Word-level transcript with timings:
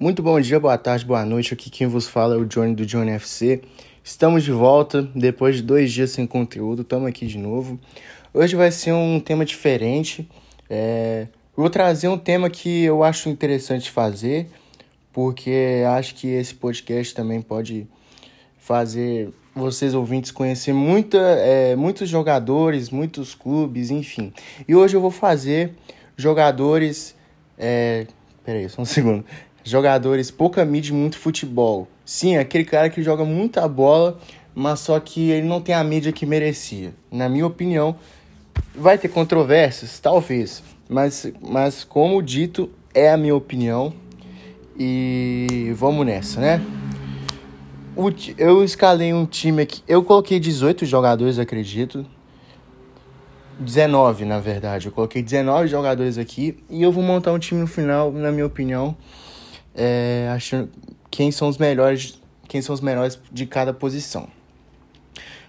Muito 0.00 0.22
bom 0.22 0.40
dia, 0.40 0.60
boa 0.60 0.78
tarde, 0.78 1.04
boa 1.04 1.24
noite. 1.24 1.52
Aqui 1.52 1.68
quem 1.68 1.88
vos 1.88 2.06
fala 2.06 2.36
é 2.36 2.38
o 2.38 2.44
Johnny 2.44 2.72
do 2.72 2.86
Johnny 2.86 3.10
FC. 3.10 3.60
Estamos 4.04 4.44
de 4.44 4.52
volta 4.52 5.02
depois 5.02 5.56
de 5.56 5.62
dois 5.62 5.92
dias 5.92 6.12
sem 6.12 6.24
conteúdo, 6.24 6.82
estamos 6.82 7.08
aqui 7.08 7.26
de 7.26 7.36
novo. 7.36 7.80
Hoje 8.32 8.54
vai 8.54 8.70
ser 8.70 8.92
um 8.92 9.18
tema 9.18 9.44
diferente. 9.44 10.28
É... 10.70 11.26
Vou 11.56 11.68
trazer 11.68 12.06
um 12.06 12.16
tema 12.16 12.48
que 12.48 12.84
eu 12.84 13.02
acho 13.02 13.28
interessante 13.28 13.90
fazer, 13.90 14.48
porque 15.12 15.82
acho 15.88 16.14
que 16.14 16.28
esse 16.28 16.54
podcast 16.54 17.12
também 17.12 17.42
pode 17.42 17.84
fazer 18.56 19.30
vocês 19.52 19.94
ouvintes 19.94 20.30
conhecer 20.30 20.72
muita, 20.72 21.18
é, 21.18 21.74
muitos 21.74 22.08
jogadores, 22.08 22.90
muitos 22.90 23.34
clubes, 23.34 23.90
enfim. 23.90 24.32
E 24.68 24.76
hoje 24.76 24.96
eu 24.96 25.00
vou 25.00 25.10
fazer 25.10 25.72
jogadores. 26.16 27.16
É... 27.58 28.06
Peraí, 28.44 28.68
só 28.68 28.82
um 28.82 28.84
segundo 28.86 29.24
jogadores 29.68 30.30
pouca 30.30 30.64
mídia 30.64 30.92
e 30.92 30.94
muito 30.94 31.18
futebol. 31.18 31.88
Sim, 32.04 32.36
aquele 32.36 32.64
cara 32.64 32.88
que 32.90 33.02
joga 33.02 33.24
muita 33.24 33.66
bola, 33.68 34.18
mas 34.54 34.80
só 34.80 34.98
que 34.98 35.30
ele 35.30 35.46
não 35.46 35.60
tem 35.60 35.74
a 35.74 35.84
mídia 35.84 36.12
que 36.12 36.24
merecia. 36.24 36.94
Na 37.10 37.28
minha 37.28 37.46
opinião, 37.46 37.96
vai 38.74 38.96
ter 38.98 39.08
controvérsias, 39.08 39.98
talvez, 40.00 40.62
mas, 40.88 41.30
mas 41.40 41.84
como 41.84 42.22
dito, 42.22 42.70
é 42.94 43.10
a 43.10 43.16
minha 43.16 43.34
opinião 43.34 43.92
e 44.78 45.72
vamos 45.76 46.06
nessa, 46.06 46.40
né? 46.40 46.64
eu 48.36 48.62
escalei 48.62 49.12
um 49.12 49.26
time 49.26 49.62
aqui, 49.62 49.82
eu 49.88 50.04
coloquei 50.04 50.38
18 50.38 50.86
jogadores, 50.86 51.36
acredito. 51.36 52.06
19, 53.58 54.24
na 54.24 54.38
verdade. 54.38 54.86
Eu 54.86 54.92
coloquei 54.92 55.20
19 55.20 55.66
jogadores 55.66 56.16
aqui 56.16 56.62
e 56.70 56.80
eu 56.80 56.92
vou 56.92 57.02
montar 57.02 57.32
um 57.32 57.38
time 57.40 57.60
no 57.60 57.66
final, 57.66 58.12
na 58.12 58.30
minha 58.30 58.46
opinião, 58.46 58.96
é, 59.74 60.28
achando 60.34 60.70
quem 61.10 61.30
são 61.30 61.48
os 61.48 61.58
melhores, 61.58 62.20
quem 62.46 62.60
são 62.62 62.74
os 62.74 62.80
melhores 62.80 63.18
de 63.30 63.46
cada 63.46 63.72
posição. 63.72 64.28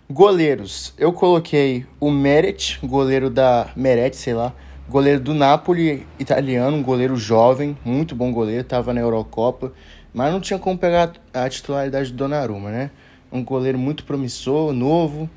Goleiros, 0.10 0.94
eu 0.98 1.14
coloquei 1.14 1.86
o 2.00 2.10
Meret, 2.10 2.80
goleiro 2.84 3.30
da 3.30 3.70
Meret, 3.76 4.16
sei 4.16 4.34
lá, 4.34 4.54
goleiro 4.90 5.20
do 5.20 5.36
Napoli, 5.36 6.08
italiano, 6.18 6.78
um 6.78 6.82
goleiro 6.82 7.16
jovem, 7.16 7.78
muito 7.86 8.16
bom 8.16 8.32
goleiro, 8.32 8.62
estava 8.62 8.92
na 8.92 9.02
Eurocopa, 9.02 9.72
mas 10.12 10.34
não 10.34 10.42
tinha 10.42 10.58
como 10.58 10.78
pegar 10.78 11.14
a 11.32 11.48
titularidade 11.48 12.12
do 12.12 12.18
Donnarumma, 12.18 12.72
né? 12.72 12.90
Um 13.32 13.44
goleiro 13.44 13.78
muito 13.78 14.04
promissor, 14.04 14.74
novo, 14.74 15.30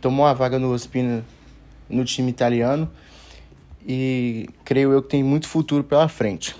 tomou 0.00 0.24
a 0.26 0.32
vaga 0.32 0.60
no 0.60 0.72
Ospina 0.72 1.24
no 1.88 2.04
time 2.04 2.30
italiano 2.30 2.88
e 3.86 4.48
creio 4.64 4.92
eu 4.92 5.02
que 5.02 5.08
tem 5.08 5.24
muito 5.24 5.48
futuro 5.48 5.82
pela 5.82 6.06
frente. 6.06 6.54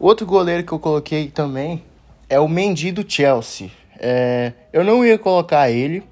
Outro 0.00 0.24
goleiro 0.24 0.62
que 0.62 0.70
eu 0.70 0.78
coloquei 0.78 1.28
também 1.28 1.82
é 2.28 2.38
o 2.38 2.46
Mendy 2.46 2.92
do 2.92 3.04
Chelsea. 3.10 3.68
É, 3.98 4.52
eu 4.72 4.84
não 4.84 5.04
ia 5.04 5.18
colocar 5.18 5.68
ele, 5.70 6.04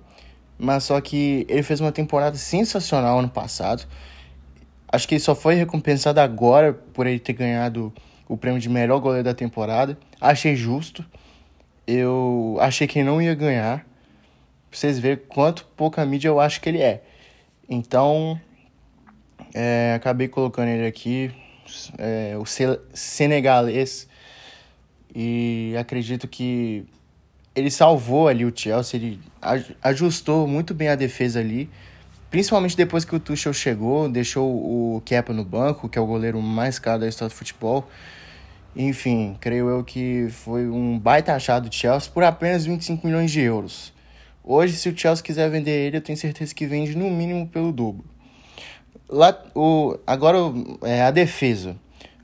mas 0.59 0.83
só 0.83 1.01
que 1.01 1.47
ele 1.49 1.63
fez 1.63 1.81
uma 1.81 1.93
temporada 1.93 2.37
sensacional 2.37 3.21
ano 3.21 3.29
passado. 3.29 3.87
Acho 4.89 5.07
que 5.07 5.15
ele 5.15 5.21
só 5.21 5.37
foi 5.37 5.55
recompensado 5.55 6.19
agora 6.19 6.73
por 6.73 7.07
ele 7.07 7.21
ter 7.21 7.35
ganhado 7.35 7.93
o 8.29 8.37
prêmio 8.37 8.61
de 8.61 8.69
melhor 8.69 8.99
goleiro 8.99 9.25
da 9.25 9.35
temporada. 9.35 9.97
Achei 10.21 10.57
justo. 10.57 11.05
Eu 11.87 12.57
achei 12.61 12.89
que 12.89 12.99
ele 12.99 13.07
não 13.07 13.23
ia 13.23 13.37
ganhar. 13.37 13.87
Pra 14.69 14.81
vocês 14.81 14.99
verem 14.99 15.23
quanto 15.29 15.65
pouca 15.77 16.05
mídia 16.05 16.27
eu 16.27 16.41
acho 16.41 16.61
que 16.61 16.69
ele 16.69 16.83
é. 16.83 17.05
Então, 17.69 18.41
é, 19.55 19.93
acabei 19.95 20.27
colocando 20.27 20.71
ele 20.71 20.89
aqui 20.89 21.33
é, 21.99 22.37
o 22.39 22.45
senegalês 22.95 24.09
e 25.15 25.75
acredito 25.79 26.29
que 26.29 26.85
ele 27.55 27.71
salvou 27.71 28.29
ali 28.29 28.45
o 28.45 28.53
Chelsea, 28.55 29.01
ele 29.01 29.21
ajustou 29.83 30.47
muito 30.47 30.75
bem 30.75 30.89
a 30.89 30.95
defesa 30.95 31.41
ali, 31.41 31.71
principalmente 32.31 32.77
depois 32.77 33.03
que 33.05 33.17
o 33.17 33.21
Tuchel 33.21 33.55
chegou, 33.55 34.11
deixou 34.11 34.47
o 34.47 35.01
Kepa 35.07 35.33
no 35.33 35.43
banco, 35.43 35.89
que 35.89 35.99
é 35.99 36.01
o 36.01 36.07
goleiro 36.07 36.43
mais 36.43 36.79
caro 36.79 37.01
da 37.01 37.09
história 37.09 37.31
do 37.31 37.35
futebol. 37.35 37.89
Enfim, 38.77 39.39
creio 39.41 39.71
eu 39.71 39.83
que 39.83 40.29
foi 40.31 40.69
um 40.69 40.99
baita 40.99 41.33
achado 41.33 41.71
do 41.71 41.75
Chelsea 41.75 42.11
por 42.13 42.23
apenas 42.23 42.67
25 42.67 43.07
milhões 43.07 43.31
de 43.31 43.41
euros. 43.41 43.95
Hoje, 44.45 44.77
se 44.77 44.91
o 44.91 44.97
Chelsea 44.97 45.25
quiser 45.25 45.49
vender 45.49 45.87
ele, 45.87 45.97
eu 45.97 46.03
tenho 46.03 46.19
certeza 46.19 46.55
que 46.55 46.67
vende 46.67 46.95
no 46.95 47.11
mínimo 47.11 47.49
pelo 47.49 47.73
dobro. 47.73 48.05
Lá, 49.09 49.39
o, 49.55 49.97
agora 50.07 50.39
é, 50.83 51.03
a 51.03 51.11
defesa. 51.11 51.77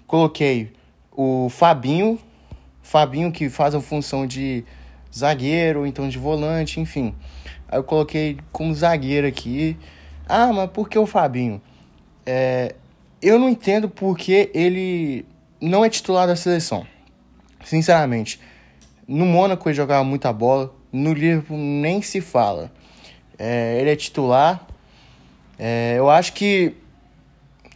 Coloquei 0.07 0.73
o 1.11 1.49
Fabinho, 1.49 2.19
Fabinho 2.83 3.31
que 3.31 3.49
faz 3.49 3.75
a 3.75 3.81
função 3.81 4.27
de 4.27 4.65
zagueiro, 5.15 5.87
então 5.87 6.09
de 6.09 6.19
volante, 6.19 6.81
enfim. 6.81 7.15
Aí 7.69 7.79
eu 7.79 7.85
coloquei 7.85 8.39
como 8.51 8.75
zagueiro 8.75 9.27
aqui. 9.27 9.77
Ah, 10.29 10.53
mas 10.53 10.71
por 10.71 10.89
que 10.89 10.99
o 10.99 11.07
Fabinho? 11.07 11.61
É, 12.27 12.75
eu 13.21 13.39
não 13.39 13.49
entendo 13.49 13.89
porque 13.89 14.51
ele 14.53 15.25
não 15.61 15.85
é 15.85 15.89
titular 15.89 16.27
da 16.27 16.35
seleção. 16.35 16.87
Sinceramente. 17.65 18.41
No 19.07 19.27
Mônaco 19.27 19.69
ele 19.69 19.77
jogava 19.77 20.05
muita 20.05 20.33
bola, 20.33 20.75
no 20.93 21.13
Liverpool 21.13 21.57
nem 21.57 22.03
se 22.03 22.21
fala. 22.21 22.73
É, 23.39 23.79
ele 23.81 23.91
é 23.91 23.97
titular, 23.97 24.67
é, 25.65 25.95
eu 25.97 26.11
acho 26.11 26.33
que 26.33 26.75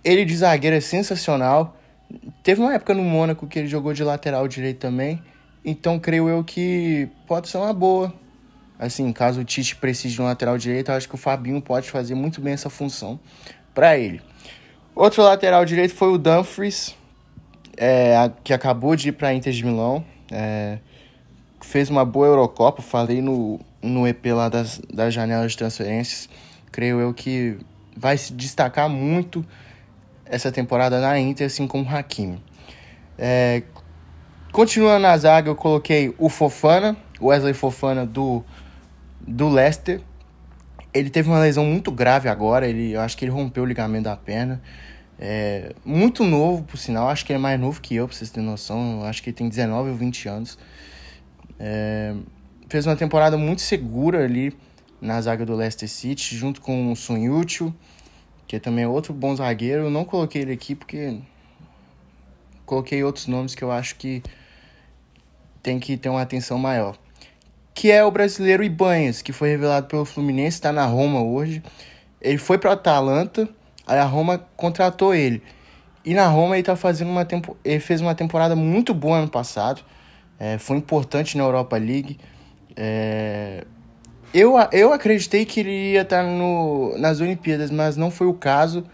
ele 0.03 0.25
de 0.25 0.37
zagueiro 0.37 0.75
é 0.75 0.81
sensacional. 0.81 1.77
Teve 2.43 2.61
uma 2.61 2.75
época 2.75 2.93
no 2.93 3.05
Mônaco 3.05 3.47
que 3.47 3.61
ele 3.61 3.69
jogou 3.69 3.95
de 3.95 4.03
lateral 4.03 4.49
direito 4.49 4.79
também. 4.79 5.23
Então 5.65 5.97
creio 5.97 6.29
eu 6.29 6.43
que 6.43 7.09
pode 7.29 7.49
ser 7.49 7.59
uma 7.59 7.73
boa. 7.73 8.13
Assim, 8.77 9.13
caso 9.13 9.41
o 9.41 9.45
Tite 9.45 9.77
precise 9.77 10.15
de 10.15 10.21
um 10.21 10.25
lateral 10.25 10.59
direito, 10.59 10.91
eu 10.91 10.97
acho 10.97 11.09
que 11.09 11.15
o 11.15 11.19
Fabinho 11.19 11.63
pode 11.63 11.89
fazer 11.89 12.17
muito 12.17 12.41
bem 12.41 12.55
essa 12.55 12.69
função 12.69 13.21
para 13.73 13.97
ele. 13.97 14.21
Outro 14.93 15.23
lateral 15.23 15.65
direito 15.65 15.95
foi 15.95 16.09
o 16.09 16.19
Dumfries, 16.19 16.93
é, 17.77 18.31
que 18.43 18.53
acabou 18.53 18.97
de 18.97 19.11
ir 19.11 19.13
para 19.13 19.33
Inter 19.33 19.53
de 19.53 19.65
Milão. 19.65 20.05
É, 20.29 20.79
fez 21.61 21.89
uma 21.89 22.05
boa 22.05 22.27
Eurocopa, 22.27 22.83
falei 22.83 23.23
no, 23.23 23.61
no 23.81 24.09
EP 24.09 24.27
lá 24.27 24.49
das, 24.49 24.81
das 24.93 25.15
janelas 25.15 25.53
de 25.53 25.59
transferências. 25.59 26.29
Creio 26.73 27.01
eu 27.01 27.15
que 27.15 27.59
vai 27.97 28.19
se 28.19 28.33
destacar 28.33 28.89
muito 28.89 29.45
essa 30.25 30.53
temporada 30.53 31.01
na 31.01 31.19
Inter, 31.19 31.47
assim 31.47 31.67
como 31.67 31.85
o 31.85 31.89
Hakimi. 31.89 32.43
É, 33.19 33.63
continuando 34.53 35.01
na 35.01 35.17
zaga, 35.17 35.49
eu 35.49 35.57
coloquei 35.57 36.15
o 36.19 36.29
Fofana, 36.29 36.97
Wesley 37.21 37.55
Fofana 37.55 38.05
do, 38.05 38.45
do 39.21 39.49
Leicester. 39.49 40.01
Ele 40.93 41.11
teve 41.11 41.29
uma 41.29 41.41
lesão 41.41 41.65
muito 41.65 41.91
grave 41.91 42.29
agora, 42.29 42.67
ele, 42.67 42.93
eu 42.93 43.01
acho 43.01 43.17
que 43.17 43.25
ele 43.25 43.33
rompeu 43.33 43.63
o 43.63 43.67
ligamento 43.67 44.05
da 44.05 44.17
perna. 44.17 44.61
É, 45.19 45.75
muito 45.85 46.25
novo, 46.25 46.63
por 46.65 46.77
sinal, 46.77 47.09
acho 47.09 47.25
que 47.25 47.33
ele 47.33 47.39
é 47.39 47.43
mais 47.43 47.59
novo 47.59 47.81
que 47.81 47.95
eu, 47.95 48.07
pra 48.07 48.17
vocês 48.17 48.31
terem 48.31 48.49
noção. 48.49 49.01
Eu 49.01 49.07
acho 49.07 49.23
que 49.23 49.31
ele 49.31 49.37
tem 49.37 49.49
19 49.49 49.91
ou 49.91 49.97
20 49.97 50.29
anos. 50.29 50.59
É, 51.59 52.15
fez 52.69 52.87
uma 52.87 52.97
temporada 52.97 53.39
muito 53.39 53.63
segura 53.63 54.25
ali 54.25 54.55
na 55.01 55.21
zaga 55.21 55.45
do 55.45 55.55
Leicester 55.55 55.89
City, 55.89 56.37
junto 56.37 56.61
com 56.61 56.93
o 56.93 56.97
Sun 56.97 57.19
Yuchu, 57.19 57.75
que 58.47 58.59
também 58.59 58.85
é 58.85 58.89
outro 58.89 59.13
bom 59.13 59.35
zagueiro. 59.35 59.85
Eu 59.85 59.91
não 59.91 60.05
coloquei 60.05 60.43
ele 60.43 60.53
aqui 60.53 60.75
porque 60.75 61.19
coloquei 62.65 63.03
outros 63.03 63.27
nomes 63.27 63.55
que 63.55 63.63
eu 63.63 63.71
acho 63.71 63.97
que 63.97 64.23
tem 65.63 65.79
que 65.79 65.97
ter 65.97 66.09
uma 66.09 66.23
atenção 66.23 66.59
maior. 66.59 66.97
Que 67.75 67.91
é 67.91 68.05
o 68.05 68.11
brasileiro 68.11 68.65
Ibanhas, 68.65 69.21
que 69.21 69.33
foi 69.33 69.51
revelado 69.51 69.87
pelo 69.87 70.05
Fluminense, 70.05 70.57
está 70.57 70.73
na 70.73 70.87
Roma 70.87 71.23
hoje. 71.23 71.63
Ele 72.21 72.39
foi 72.39 72.59
para 72.59 72.73
Atalanta, 72.73 73.49
aí 73.87 73.99
a 73.99 74.05
Roma 74.05 74.39
contratou 74.57 75.15
ele. 75.15 75.43
E 76.05 76.15
na 76.15 76.29
Roma 76.29 76.57
ele 76.57 76.63
tá 76.63 76.77
fazendo 76.77 77.11
uma 77.11 77.25
tempo, 77.25 77.57
ele 77.65 77.81
fez 77.81 78.01
uma 78.01 78.15
temporada 78.15 78.55
muito 78.55 78.95
boa 78.95 79.19
ano 79.19 79.29
passado. 79.29 79.83
É, 80.39 80.57
foi 80.57 80.77
importante 80.77 81.37
na 81.37 81.45
Europa 81.45 81.77
League. 81.77 82.19
É, 82.77 83.65
eu, 84.39 84.55
eu 84.71 84.93
acreditei 84.93 85.47
que 85.47 85.61
ele 85.61 85.93
ia 85.93 86.03
estar 86.03 86.23
no, 86.23 86.95
nas 86.99 87.21
Olimpíadas, 87.21 87.71
mas 87.71 87.97
não 87.97 88.11
foi 88.11 88.27
o 88.27 88.35
caso. 88.35 88.85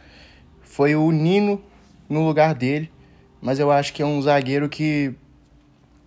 Foi 0.61 0.95
o 0.95 1.11
Nino 1.11 1.61
no 2.09 2.25
lugar 2.25 2.55
dele. 2.55 2.89
Mas 3.41 3.59
eu 3.59 3.73
acho 3.73 3.93
que 3.93 4.01
é 4.01 4.07
um 4.07 4.23
zagueiro 4.23 4.69
que 4.69 5.13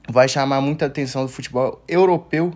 vai 0.10 0.30
chamar 0.30 0.62
muita 0.62 0.86
atenção 0.86 1.24
do 1.24 1.28
futebol 1.28 1.84
europeu 1.86 2.54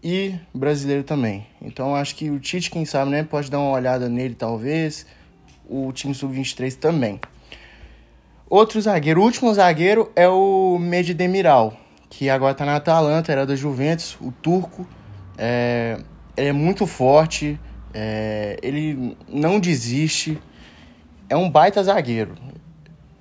e 0.00 0.36
brasileiro 0.54 1.02
também. 1.02 1.48
Então 1.60 1.96
acho 1.96 2.14
que 2.14 2.30
o 2.30 2.38
Tite, 2.38 2.70
quem 2.70 2.84
sabe, 2.84 3.10
né, 3.10 3.24
pode 3.24 3.50
dar 3.50 3.58
uma 3.58 3.72
olhada 3.72 4.08
nele 4.08 4.36
talvez. 4.36 5.04
O 5.68 5.90
time 5.90 6.14
sub-23 6.14 6.76
também. 6.76 7.20
Outro 8.48 8.80
zagueiro, 8.80 9.20
o 9.20 9.24
último 9.24 9.52
zagueiro 9.52 10.12
é 10.14 10.28
o 10.28 10.78
Medi 10.78 11.12
Demiral, 11.12 11.76
que 12.08 12.30
agora 12.30 12.52
está 12.52 12.64
na 12.64 12.76
Atalanta, 12.76 13.32
era 13.32 13.44
da 13.44 13.56
Juventus, 13.56 14.16
o 14.20 14.30
turco. 14.30 14.86
É, 15.36 15.98
ele 16.36 16.48
é 16.48 16.52
muito 16.52 16.86
forte, 16.86 17.58
é, 17.92 18.58
ele 18.62 19.16
não 19.28 19.60
desiste, 19.60 20.38
é 21.28 21.36
um 21.36 21.48
baita 21.50 21.82
zagueiro. 21.82 22.34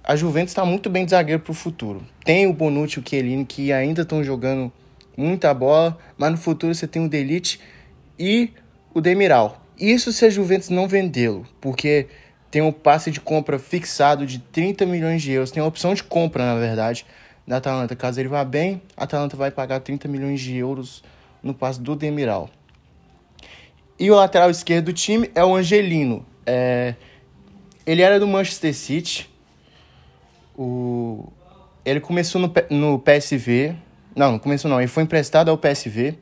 a 0.04 0.16
Juventus 0.16 0.52
está 0.52 0.66
muito 0.66 0.90
bem 0.90 1.06
de 1.06 1.12
zagueiro 1.12 1.42
para 1.42 1.52
o 1.52 1.56
futuro. 1.56 2.04
Tem 2.24 2.48
o 2.48 2.54
Bonucci 2.54 3.00
e 3.00 3.02
o 3.02 3.06
Chiellini 3.08 3.46
que 3.46 3.72
ainda 3.72 4.02
estão 4.02 4.24
jogando 4.24 4.72
muita 5.16 5.54
bola, 5.54 5.98
mas 6.18 6.32
no 6.32 6.38
futuro 6.38 6.74
você 6.74 6.88
tem 6.88 7.06
o 7.06 7.10
Delite 7.10 7.60
e 8.18 8.52
o 8.94 9.02
Demiral. 9.02 9.62
Isso 9.78 10.12
se 10.12 10.26
a 10.26 10.30
Juventus 10.30 10.70
não 10.70 10.88
vendê-lo, 10.88 11.46
porque 11.60 12.08
tem 12.50 12.62
um 12.62 12.72
passe 12.72 13.10
de 13.10 13.20
compra 13.20 13.58
fixado 13.58 14.26
de 14.26 14.40
30 14.40 14.86
milhões 14.86 15.22
de 15.22 15.32
euros, 15.32 15.52
tem 15.52 15.64
a 15.64 15.66
opção 15.66 15.94
de 15.94 16.04
compra, 16.04 16.46
na 16.46 16.60
verdade, 16.60 17.06
da 17.48 17.58
Atalanta. 17.58 17.96
Caso 17.96 18.20
ele 18.20 18.30
vá 18.30 18.44
bem, 18.44 18.82
a 18.96 19.06
Atalanta 19.06 19.38
vai 19.38 19.50
pagar 19.50 19.80
30 19.80 20.08
milhões 20.08 20.42
de 20.42 20.56
euros 20.58 21.02
no 21.42 21.54
passe 21.54 21.82
do 21.82 21.96
Demiral. 21.96 22.50
E 24.00 24.10
o 24.10 24.16
lateral 24.16 24.50
esquerdo 24.50 24.86
do 24.86 24.94
time 24.94 25.30
é 25.36 25.44
o 25.44 25.56
Angelino. 25.56 26.26
É... 26.46 26.96
Ele 27.86 28.02
era 28.02 28.20
do 28.20 28.28
Manchester 28.28 28.74
City. 28.74 29.30
O... 30.58 31.32
Ele 31.86 32.00
começou 32.00 32.42
no, 32.42 32.52
no 32.70 33.00
PSV. 33.00 33.76
Não, 34.16 34.34
não 34.34 34.40
começou 34.40 34.70
não. 34.70 34.80
Ele 34.80 34.88
foi 34.88 35.04
emprestado 35.04 35.50
ao 35.50 35.58
PSV. 35.58 36.18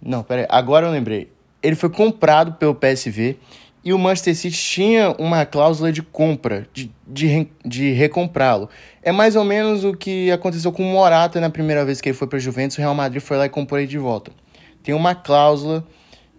Não, 0.00 0.22
peraí. 0.22 0.46
Agora 0.48 0.86
eu 0.86 0.90
lembrei. 0.90 1.30
Ele 1.62 1.76
foi 1.76 1.88
comprado 1.88 2.54
pelo 2.54 2.74
PSV 2.74 3.38
e 3.84 3.92
o 3.92 3.98
Manchester 3.98 4.34
City 4.34 4.56
tinha 4.56 5.14
uma 5.18 5.44
cláusula 5.44 5.92
de 5.92 6.02
compra, 6.02 6.66
de, 6.72 6.90
de, 7.06 7.46
de 7.64 7.92
recomprá-lo. 7.92 8.70
É 9.02 9.12
mais 9.12 9.36
ou 9.36 9.44
menos 9.44 9.84
o 9.84 9.92
que 9.92 10.30
aconteceu 10.30 10.72
com 10.72 10.82
o 10.82 10.92
Morata 10.92 11.38
na 11.38 11.50
primeira 11.50 11.84
vez 11.84 12.00
que 12.00 12.08
ele 12.08 12.16
foi 12.16 12.26
para 12.26 12.38
a 12.38 12.40
Juventus. 12.40 12.78
O 12.78 12.80
Real 12.80 12.94
Madrid 12.94 13.20
foi 13.20 13.36
lá 13.36 13.44
e 13.44 13.50
comprou 13.50 13.78
ele 13.78 13.86
de 13.86 13.98
volta. 13.98 14.32
Tem 14.82 14.94
uma 14.94 15.14
cláusula, 15.14 15.86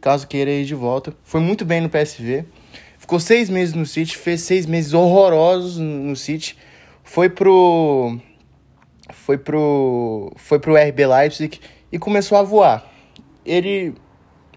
caso 0.02 0.28
queira 0.28 0.50
ir 0.50 0.66
de 0.66 0.74
volta. 0.74 1.14
Foi 1.24 1.40
muito 1.40 1.64
bem 1.64 1.82
no 1.82 1.90
PSV. 1.90 2.46
Ficou 2.98 3.20
seis 3.20 3.48
meses 3.48 3.76
no 3.76 3.86
City, 3.86 4.18
fez 4.18 4.42
seis 4.42 4.66
meses 4.66 4.94
horrorosos 4.94 5.78
no 5.78 6.16
City. 6.16 6.58
Foi 7.04 7.30
pro. 7.30 8.18
Foi 9.12 9.38
pro. 9.38 10.34
Foi 10.36 10.58
pro 10.58 10.76
RB 10.76 11.06
Leipzig 11.06 11.60
e 11.92 12.00
começou 12.00 12.40
a 12.40 12.42
voar. 12.42 12.92
Ele 13.46 13.94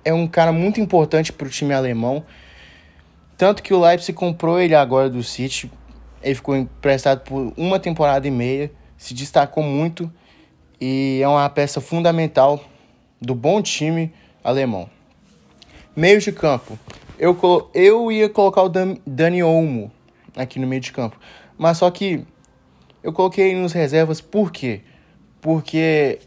é 0.02 0.14
um 0.14 0.26
cara 0.26 0.52
muito 0.52 0.80
importante 0.80 1.30
para 1.30 1.46
o 1.46 1.50
time 1.50 1.74
alemão. 1.74 2.24
Tanto 3.38 3.62
que 3.62 3.72
o 3.72 3.80
Leipzig 3.80 4.12
comprou 4.12 4.60
ele 4.60 4.74
agora 4.74 5.08
do 5.08 5.22
City. 5.22 5.70
Ele 6.20 6.34
ficou 6.34 6.56
emprestado 6.56 7.20
por 7.20 7.52
uma 7.56 7.78
temporada 7.78 8.26
e 8.26 8.32
meia. 8.32 8.68
Se 8.96 9.14
destacou 9.14 9.62
muito. 9.62 10.12
E 10.80 11.20
é 11.22 11.28
uma 11.28 11.48
peça 11.48 11.80
fundamental 11.80 12.60
do 13.20 13.36
bom 13.36 13.62
time 13.62 14.12
alemão. 14.42 14.90
Meio 15.94 16.20
de 16.20 16.32
campo. 16.32 16.76
Eu, 17.16 17.38
eu 17.72 18.10
ia 18.10 18.28
colocar 18.28 18.62
o 18.62 18.68
Dani 18.68 19.42
Olmo 19.42 19.92
aqui 20.36 20.58
no 20.58 20.66
meio 20.66 20.82
de 20.82 20.90
campo. 20.90 21.16
Mas 21.56 21.78
só 21.78 21.88
que 21.92 22.24
eu 23.04 23.12
coloquei 23.12 23.54
nos 23.54 23.72
reservas 23.72 24.20
por 24.20 24.50
quê? 24.50 24.80
Porque 25.40 26.18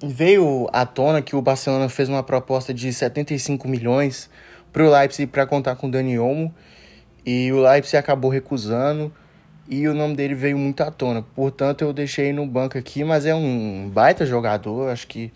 veio 0.00 0.68
à 0.72 0.86
tona 0.86 1.20
que 1.22 1.34
o 1.34 1.42
Barcelona 1.42 1.88
fez 1.88 2.08
uma 2.08 2.22
proposta 2.22 2.72
de 2.72 2.92
75 2.92 3.66
milhões 3.66 4.30
para 4.72 4.84
o 4.84 4.90
Leipzig 4.90 5.26
para 5.26 5.46
contar 5.46 5.76
com 5.76 5.88
o 5.88 5.90
Dani 5.90 6.18
Olmo 6.18 6.54
e 7.24 7.52
o 7.52 7.60
Leipzig 7.60 7.96
acabou 7.96 8.30
recusando 8.30 9.12
e 9.68 9.86
o 9.86 9.94
nome 9.94 10.16
dele 10.16 10.34
veio 10.34 10.58
muito 10.58 10.82
à 10.82 10.90
tona. 10.90 11.22
Portanto, 11.22 11.82
eu 11.82 11.92
deixei 11.92 12.32
no 12.32 12.46
banco 12.46 12.76
aqui, 12.76 13.04
mas 13.04 13.24
é 13.24 13.34
um 13.34 13.90
baita 13.92 14.26
jogador, 14.26 14.90
acho 14.90 15.06
que 15.06 15.32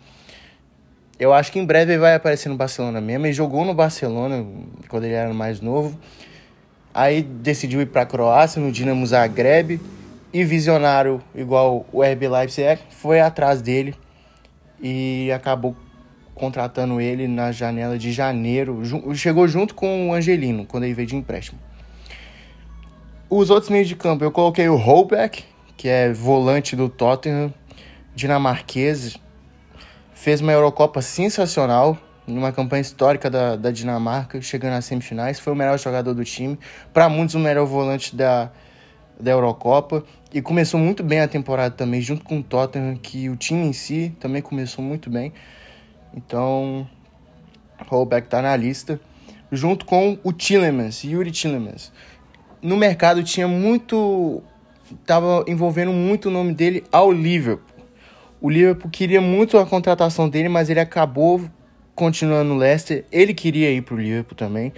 eu 1.19 1.32
acho 1.32 1.52
que 1.52 1.58
em 1.60 1.64
breve 1.64 1.92
ele 1.92 2.00
vai 2.00 2.14
aparecer 2.14 2.48
no 2.48 2.56
Barcelona 2.56 3.00
mesmo. 3.00 3.26
Ele 3.26 3.32
jogou 3.32 3.64
no 3.64 3.72
Barcelona 3.72 4.44
quando 4.88 5.04
ele 5.04 5.14
era 5.14 5.32
mais 5.32 5.60
novo. 5.60 5.96
Aí 6.92 7.22
decidiu 7.22 7.81
ir 7.81 7.86
para 7.86 8.02
a 8.02 8.06
Croácia, 8.06 8.60
no 8.60 8.72
Dinamo 8.72 9.06
Zagreb. 9.06 9.81
E 10.32 10.44
visionário, 10.44 11.22
igual 11.32 11.86
o 11.92 12.02
RB 12.02 12.28
Leipzig 12.28 12.66
é, 12.66 12.76
foi 12.90 13.20
atrás 13.20 13.62
dele 13.62 13.94
e 14.82 15.31
acabou 15.32 15.76
contratando 16.34 17.00
ele 17.00 17.28
na 17.28 17.52
janela 17.52 17.98
de 17.98 18.12
janeiro. 18.12 18.82
Chegou 19.14 19.46
junto 19.46 19.75
com 19.75 20.10
o 20.10 20.14
Angelino, 20.14 20.66
quando 20.66 20.84
ele 20.84 20.94
veio 20.94 21.08
de 21.08 21.16
empréstimo. 21.16 21.58
Os 23.31 23.50
outros 23.50 23.70
meios 23.70 23.88
de 23.88 23.96
campo, 23.96 24.22
eu 24.25 24.31
coloquei 24.31 24.69
o 24.69 24.76
Holbeck, 24.76 25.44
que 25.76 25.88
é 25.88 26.12
volante 26.12 26.76
do 26.76 26.88
Tottenham, 26.88 27.52
dinamarquês. 28.14 29.16
Fez 30.12 30.40
uma 30.40 30.52
Eurocopa 30.52 31.02
sensacional, 31.02 31.98
numa 32.26 32.52
campanha 32.52 32.81
histórica 32.81 33.28
da, 33.28 33.56
da 33.56 33.70
Dinamarca, 33.70 34.40
chegando 34.40 34.75
às 34.75 34.84
semifinais. 34.84 35.38
Foi 35.38 35.52
o 35.52 35.56
melhor 35.56 35.78
jogador 35.78 36.14
do 36.14 36.25
time. 36.25 36.58
Para 36.92 37.08
muitos, 37.08 37.34
o 37.34 37.38
melhor 37.38 37.66
volante 37.66 38.14
da, 38.14 38.50
da 39.19 39.31
Eurocopa. 39.31 40.04
E 40.32 40.40
começou 40.40 40.81
muito 40.81 41.02
bem 41.02 41.20
a 41.20 41.28
temporada 41.28 41.75
também, 41.75 42.00
junto 42.00 42.25
com 42.25 42.38
o 42.38 42.42
Tottenham, 42.42 42.96
que 42.96 43.28
o 43.28 43.36
time 43.36 43.66
em 43.66 43.72
si 43.72 44.14
também 44.19 44.42
começou 44.42 44.84
muito 44.84 45.10
bem. 45.10 45.32
Então, 46.14 46.88
Holbeck 47.88 48.26
está 48.26 48.40
na 48.40 48.55
lista, 48.56 49.00
junto 49.50 49.84
com 49.84 50.19
o 50.22 50.32
Tillemans, 50.32 51.02
Yuri 51.05 51.31
Tillemans. 51.31 51.93
No 52.62 52.76
mercado 52.76 53.22
tinha 53.22 53.49
muito. 53.49 54.43
Tava 55.05 55.44
envolvendo 55.49 55.93
muito 55.93 56.28
o 56.28 56.31
nome 56.31 56.55
dele 56.55 56.84
ao 56.93 57.11
Liverpool. 57.11 57.75
O 58.40 58.50
Liverpool 58.50 58.90
queria 58.90 59.20
muito 59.20 59.58
a 59.58 59.66
contratação 59.66 60.28
dele, 60.28 60.49
mas 60.49 60.69
ele 60.69 60.81
acabou 60.81 61.40
continuando 61.94 62.50
no 62.50 62.56
Leicester. 62.56 63.05
Ele 63.10 63.32
queria 63.32 63.70
ir 63.72 63.82
para 63.82 63.94
o 63.94 63.99
Liverpool 63.99 64.37
também, 64.37 64.72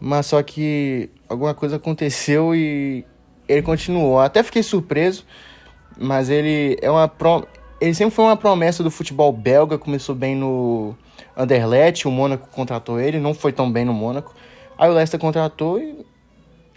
mas 0.00 0.26
só 0.26 0.42
que 0.42 1.10
alguma 1.28 1.54
coisa 1.54 1.76
aconteceu 1.76 2.54
e 2.54 3.04
ele 3.46 3.62
continuou. 3.62 4.18
Até 4.18 4.42
fiquei 4.42 4.62
surpreso, 4.62 5.24
mas 5.98 6.30
ele 6.30 6.78
é 6.80 6.90
uma 6.90 7.08
pro... 7.08 7.46
ele 7.80 7.94
sempre 7.94 8.14
foi 8.14 8.24
uma 8.24 8.36
promessa 8.36 8.82
do 8.82 8.90
futebol 8.90 9.32
belga, 9.32 9.78
começou 9.78 10.14
bem 10.14 10.34
no 10.34 10.94
Anderlecht, 11.36 12.06
o 12.08 12.10
Mônaco 12.10 12.48
contratou 12.48 13.00
ele, 13.00 13.18
não 13.18 13.32
foi 13.32 13.52
tão 13.52 13.70
bem 13.70 13.84
no 13.84 13.94
Mônaco. 13.94 14.34
Aí 14.76 14.90
o 14.90 14.94
Leicester 14.94 15.18
contratou 15.18 15.80
e 15.80 16.04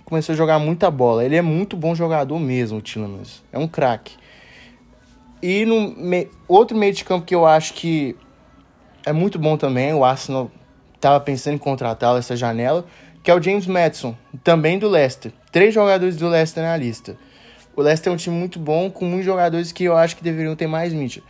começou 0.05 0.33
a 0.33 0.35
jogar 0.35 0.59
muita 0.59 0.91
bola. 0.91 1.23
Ele 1.23 1.35
é 1.35 1.41
muito 1.41 1.75
bom 1.75 1.95
jogador 1.95 2.39
mesmo, 2.39 2.77
o 2.77 2.81
Tillemans. 2.81 3.43
É 3.51 3.57
um 3.57 3.67
craque. 3.67 4.15
E 5.41 5.65
no 5.65 5.95
me... 5.95 6.27
outro 6.47 6.77
meio 6.77 6.93
de 6.93 7.03
campo 7.03 7.25
que 7.25 7.33
eu 7.33 7.45
acho 7.45 7.73
que 7.73 8.15
é 9.05 9.11
muito 9.11 9.39
bom 9.39 9.57
também, 9.57 9.93
o 9.93 10.05
Arsenal 10.05 10.51
estava 10.95 11.19
pensando 11.19 11.55
em 11.55 11.57
contratá-lo 11.57 12.19
essa 12.19 12.35
janela, 12.35 12.85
que 13.23 13.31
é 13.31 13.35
o 13.35 13.41
James 13.41 13.65
Madison, 13.65 14.15
também 14.43 14.77
do 14.77 14.87
Leicester. 14.87 15.31
Três 15.51 15.73
jogadores 15.73 16.15
do 16.15 16.27
Leicester 16.27 16.63
na 16.63 16.77
lista. 16.77 17.17
O 17.75 17.81
Leicester 17.81 18.11
é 18.11 18.13
um 18.13 18.17
time 18.17 18.35
muito 18.35 18.59
bom, 18.59 18.89
com 18.89 19.05
muitos 19.05 19.25
jogadores 19.25 19.71
que 19.71 19.83
eu 19.83 19.95
acho 19.95 20.15
que 20.15 20.23
deveriam 20.23 20.55
ter 20.55 20.67
mais 20.67 20.93
mídia. 20.93 21.23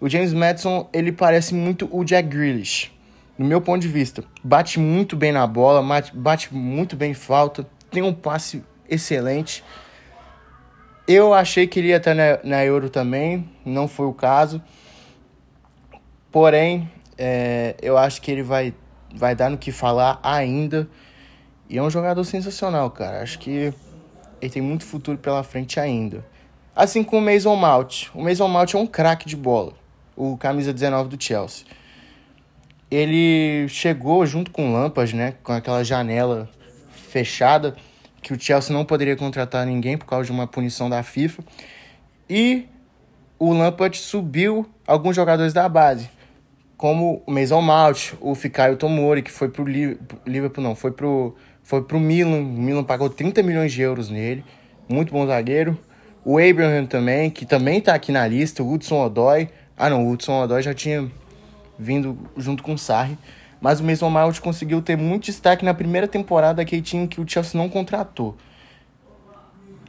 O 0.00 0.08
James 0.08 0.32
Madison, 0.32 0.88
ele 0.92 1.12
parece 1.12 1.54
muito 1.54 1.88
o 1.90 2.04
Jack 2.04 2.28
Grealish, 2.28 2.90
no 3.36 3.44
meu 3.44 3.60
ponto 3.60 3.82
de 3.82 3.88
vista. 3.88 4.24
Bate 4.42 4.78
muito 4.78 5.16
bem 5.16 5.32
na 5.32 5.46
bola, 5.46 5.82
bate 6.14 6.54
muito 6.54 6.96
bem 6.96 7.12
falta, 7.12 7.66
tem 7.90 8.02
um 8.02 8.14
passe 8.14 8.64
excelente. 8.88 9.64
Eu 11.06 11.34
achei 11.34 11.66
que 11.66 11.80
ele 11.80 11.88
ia 11.88 11.96
estar 11.96 12.14
na, 12.14 12.38
na 12.44 12.64
Euro 12.64 12.88
também, 12.88 13.48
não 13.64 13.88
foi 13.88 14.06
o 14.06 14.14
caso. 14.14 14.62
Porém, 16.30 16.88
é, 17.18 17.74
eu 17.82 17.98
acho 17.98 18.22
que 18.22 18.30
ele 18.30 18.42
vai, 18.42 18.72
vai 19.14 19.34
dar 19.34 19.50
no 19.50 19.58
que 19.58 19.72
falar 19.72 20.20
ainda. 20.22 20.88
E 21.68 21.76
é 21.76 21.82
um 21.82 21.90
jogador 21.90 22.24
sensacional, 22.24 22.90
cara. 22.90 23.22
Acho 23.22 23.38
que 23.38 23.74
ele 24.40 24.50
tem 24.50 24.62
muito 24.62 24.84
futuro 24.84 25.18
pela 25.18 25.42
frente 25.42 25.78
ainda. 25.78 26.24
Assim 26.74 27.02
como 27.04 27.20
o 27.20 27.32
Mason 27.32 27.54
Mount. 27.56 28.08
O 28.14 28.22
Mason 28.22 28.48
Mount 28.48 28.74
é 28.74 28.78
um 28.78 28.86
craque 28.86 29.26
de 29.26 29.36
bola. 29.36 29.72
O 30.16 30.36
camisa 30.36 30.72
19 30.72 31.16
do 31.16 31.22
Chelsea. 31.22 31.66
Ele 32.90 33.68
chegou 33.68 34.24
junto 34.24 34.50
com 34.50 34.70
o 34.70 34.72
Lampard, 34.72 35.14
né? 35.14 35.34
Com 35.42 35.52
aquela 35.52 35.84
janela 35.84 36.48
fechada. 36.90 37.76
Que 38.22 38.32
o 38.32 38.40
Chelsea 38.40 38.74
não 38.74 38.84
poderia 38.84 39.16
contratar 39.16 39.66
ninguém 39.66 39.98
por 39.98 40.06
causa 40.06 40.26
de 40.26 40.32
uma 40.32 40.46
punição 40.46 40.88
da 40.88 41.02
FIFA. 41.02 41.42
E 42.28 42.66
o 43.38 43.52
Lampard 43.52 43.96
subiu 43.96 44.66
alguns 44.86 45.16
jogadores 45.16 45.52
da 45.52 45.68
base. 45.68 46.08
Como 46.76 47.22
o 47.26 47.30
Mason 47.30 47.60
Mount, 47.60 48.12
o 48.20 48.34
Fikayo 48.34 48.76
Tomori, 48.76 49.22
que 49.22 49.30
foi 49.30 49.48
pro 49.48 49.64
Liverpool, 49.64 50.64
não, 50.64 50.74
foi 50.74 50.92
pro 50.92 51.36
foi 51.70 51.84
pro 51.84 52.00
Milan, 52.00 52.40
o 52.40 52.42
Milan 52.42 52.82
pagou 52.82 53.08
30 53.08 53.44
milhões 53.44 53.72
de 53.72 53.80
euros 53.80 54.10
nele, 54.10 54.44
muito 54.88 55.12
bom 55.12 55.24
zagueiro. 55.24 55.78
O 56.24 56.36
Abraham 56.36 56.84
também, 56.84 57.30
que 57.30 57.46
também 57.46 57.80
tá 57.80 57.94
aqui 57.94 58.10
na 58.10 58.26
lista, 58.26 58.60
o 58.60 58.72
Hudson 58.72 59.06
Odoi. 59.06 59.48
Ah 59.76 59.88
não, 59.88 60.04
o 60.04 60.10
Hudson 60.10 60.42
Odoi 60.42 60.62
já 60.62 60.74
tinha 60.74 61.08
vindo 61.78 62.18
junto 62.36 62.64
com 62.64 62.74
o 62.74 62.78
Sarri. 62.78 63.16
Mas 63.60 63.78
o 63.78 63.84
Mason 63.84 64.10
Mount 64.10 64.40
conseguiu 64.40 64.82
ter 64.82 64.96
muito 64.96 65.26
destaque 65.26 65.64
na 65.64 65.72
primeira 65.72 66.08
temporada 66.08 66.54
daquele 66.54 66.82
time 66.82 67.06
que 67.06 67.20
o 67.20 67.28
Chelsea 67.28 67.56
não 67.56 67.68
contratou. 67.68 68.36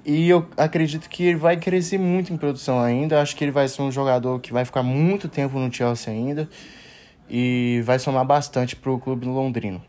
E 0.06 0.30
eu 0.30 0.46
acredito 0.56 1.10
que 1.10 1.24
ele 1.24 1.38
vai 1.38 1.58
crescer 1.58 1.98
muito 1.98 2.32
em 2.32 2.38
produção 2.38 2.80
ainda. 2.80 3.20
Acho 3.20 3.36
que 3.36 3.44
ele 3.44 3.52
vai 3.52 3.68
ser 3.68 3.82
um 3.82 3.92
jogador 3.92 4.40
que 4.40 4.54
vai 4.54 4.66
ficar 4.66 4.84
muito 4.84 5.28
tempo 5.28 5.58
no 5.58 5.74
Chelsea 5.74 6.14
ainda. 6.14 6.48
E 7.28 7.82
vai 7.84 7.98
somar 7.98 8.24
bastante 8.24 8.76
para 8.76 8.92
o 8.92 9.00
clube 9.00 9.26
londrino. 9.26 9.82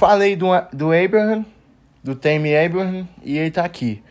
Falei 0.00 0.34
do, 0.34 0.46
do 0.72 0.92
Abraham, 0.92 1.44
do 2.02 2.14
Tammy 2.14 2.56
Abraham, 2.56 3.06
e 3.22 3.36
ele 3.36 3.50
tá 3.50 3.66
aqui. 3.66 4.02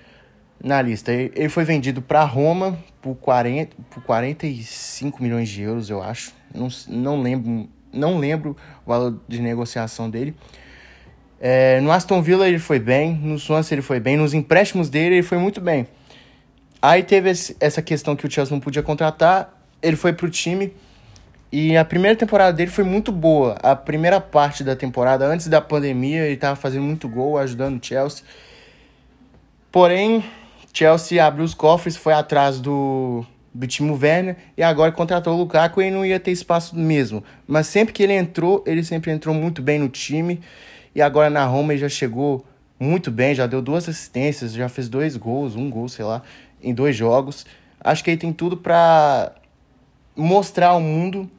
na 0.64 0.80
lista. 0.84 1.12
Ele 1.12 1.50
foi 1.50 1.64
vendido 1.64 2.00
para 2.00 2.24
Roma 2.24 2.78
por, 3.02 3.16
40, 3.16 3.76
por 3.90 4.04
45 4.04 5.24
milhões 5.24 5.50
de 5.50 5.64
euros, 5.64 5.90
eu 5.90 6.00
acho. 6.00 6.32
Não, 6.54 6.68
não, 6.90 7.20
lembro, 7.20 7.68
não 7.92 8.20
lembro 8.20 8.56
o 8.86 8.88
valor 8.88 9.20
de 9.28 9.42
negociação 9.42 10.08
dele. 10.08 10.36
É, 11.42 11.82
no 11.82 11.92
Aston 11.92 12.22
Villa 12.22 12.48
ele 12.48 12.60
foi 12.60 12.78
bem, 12.78 13.16
no 13.16 13.40
Swansea 13.40 13.74
ele 13.74 13.82
foi 13.82 14.00
bem, 14.00 14.16
nos 14.16 14.36
empréstimos 14.36 14.92
dele 14.92 15.16
ele 15.16 15.24
foi 15.24 15.40
muito 15.40 15.60
bem. 15.60 15.88
Aí 16.80 17.02
teve 17.02 17.32
esse, 17.32 17.58
essa 17.60 17.82
questão 17.82 18.16
que 18.16 18.28
o 18.28 18.32
Chelsea 18.32 18.54
não 18.54 18.62
podia 18.62 18.84
contratar, 18.84 19.60
ele 19.82 19.96
foi 19.96 20.14
pro 20.14 20.30
time 20.30 20.72
e 21.52 21.76
a 21.76 21.84
primeira 21.84 22.16
temporada 22.16 22.54
dele 22.54 22.70
foi 22.70 22.84
muito 22.84 23.12
boa. 23.12 23.54
A 23.64 23.76
primeira 23.76 24.22
parte 24.22 24.64
da 24.64 24.76
temporada, 24.76 25.26
antes 25.26 25.48
da 25.48 25.60
pandemia, 25.60 26.26
ele 26.26 26.36
estava 26.36 26.56
fazendo 26.56 26.84
muito 26.84 27.10
gol, 27.10 27.38
ajudando 27.40 27.82
o 27.82 27.86
Chelsea. 27.86 28.24
Porém, 29.72 30.24
Chelsea 30.72 31.24
abriu 31.24 31.44
os 31.44 31.56
cofres, 31.56 31.98
foi 31.98 32.14
atrás 32.14 32.60
do, 32.60 33.26
do 33.54 33.66
Timo 33.66 33.98
Werner 34.00 34.38
e 34.56 34.62
agora 34.62 34.92
contratou 34.92 35.34
o 35.34 35.38
Lukaku 35.38 35.82
e 35.82 35.90
não 35.90 36.06
ia 36.06 36.20
ter 36.20 36.32
espaço 36.32 36.78
mesmo. 36.78 37.24
Mas 37.48 37.66
sempre 37.66 37.94
que 37.94 38.04
ele 38.04 38.14
entrou, 38.14 38.64
ele 38.68 38.84
sempre 38.84 39.12
entrou 39.12 39.34
muito 39.34 39.62
bem 39.62 39.80
no 39.80 39.90
time. 39.90 40.40
E 40.94 41.02
agora 41.02 41.30
na 41.32 41.46
Roma 41.46 41.74
ele 41.74 41.82
já 41.82 41.90
chegou 41.90 42.46
muito 42.80 43.10
bem, 43.10 43.34
já 43.34 43.48
deu 43.48 43.62
duas 43.62 43.90
assistências, 43.90 44.54
já 44.54 44.70
fez 44.70 44.88
dois 44.88 45.18
gols, 45.18 45.56
um 45.56 45.70
gol, 45.70 45.90
sei 45.90 46.06
lá, 46.06 46.22
em 46.62 46.74
dois 46.74 46.96
jogos. 46.96 47.46
Acho 47.80 48.04
que 48.04 48.12
ele 48.12 48.18
tem 48.18 48.32
tudo 48.32 48.56
para 48.56 49.34
mostrar 50.16 50.70
ao 50.70 50.82
mundo 50.82 51.30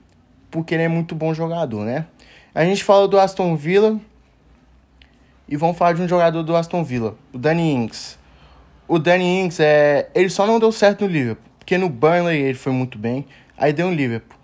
porque 0.51 0.75
ele 0.75 0.83
é 0.83 0.89
muito 0.89 1.15
bom 1.15 1.33
jogador, 1.33 1.85
né? 1.85 2.07
A 2.55 2.65
gente 2.65 2.83
fala 2.83 3.07
do 3.07 3.19
Aston 3.19 3.55
Villa 3.57 4.01
e 5.49 5.57
vamos 5.57 5.77
falar 5.77 5.93
de 5.93 6.03
um 6.03 6.09
jogador 6.09 6.43
do 6.43 6.57
Aston 6.57 6.83
Villa, 6.83 7.15
o 7.33 7.39
Danny 7.39 7.73
Ings 7.73 8.21
o 8.91 8.99
Danny 8.99 9.43
Ings, 9.43 9.61
é, 9.61 10.11
ele 10.13 10.29
só 10.29 10.45
não 10.45 10.59
deu 10.59 10.73
certo 10.73 11.03
no 11.03 11.07
Liverpool, 11.07 11.49
porque 11.61 11.79
no 11.79 11.89
Burnley 11.89 12.43
ele 12.43 12.59
foi 12.59 12.73
muito 12.73 12.99
bem, 12.99 13.25
aí 13.57 13.73
deu 13.73 13.87
no 13.87 13.95
Liverpool. 13.95 14.37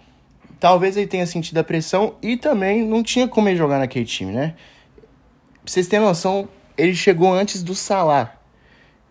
Talvez 0.61 0.97
ele 0.97 1.09
tenha 1.09 1.27
sentido 1.27 1.59
a 1.59 1.65
pressão 1.65 2.15
e 2.23 2.37
também 2.37 2.87
não 2.87 3.03
tinha 3.03 3.27
como 3.27 3.49
ele 3.49 3.57
jogar 3.57 3.81
naquele 3.81 4.05
time, 4.05 4.31
né? 4.31 4.55
Pra 4.95 5.73
vocês 5.73 5.89
terem 5.89 6.07
noção, 6.07 6.49
ele 6.79 6.95
chegou 6.95 7.35
antes 7.35 7.61
do 7.61 7.75
Salah. 7.75 8.35